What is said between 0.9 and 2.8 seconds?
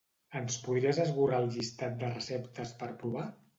esborrar el llistat de receptes